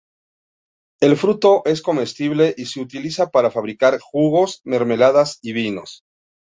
El 0.99 1.15
fruto 1.15 1.61
es 1.65 1.83
comestible 1.83 2.55
y 2.57 2.65
se 2.65 2.79
utiliza 2.81 3.29
para 3.29 3.51
fabricar 3.51 3.99
jugos, 3.99 4.61
mermeladas 4.63 5.37
y 5.43 5.53
vinos. 5.53 6.05